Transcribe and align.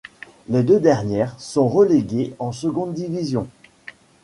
Les 0.49 0.63
deux 0.63 0.79
dernières 0.79 1.39
sont 1.39 1.67
reléguées 1.69 2.33
en 2.39 2.51
seconde 2.51 2.95
division. 2.95 3.47